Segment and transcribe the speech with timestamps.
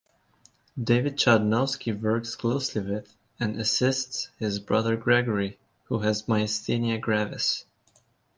[0.83, 7.65] David Chudnovsky works closely with and assists his brother Gregory, who has myasthenia gravis.